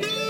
[0.00, 0.29] Bye.